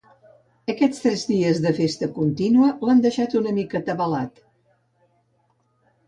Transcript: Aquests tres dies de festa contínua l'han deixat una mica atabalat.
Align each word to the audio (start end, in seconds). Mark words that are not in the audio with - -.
Aquests 0.73 1.01
tres 1.01 1.25
dies 1.31 1.59
de 1.65 1.73
festa 1.79 2.07
contínua 2.15 2.69
l'han 2.87 3.03
deixat 3.03 3.35
una 3.41 3.53
mica 3.59 3.81
atabalat. 3.81 4.41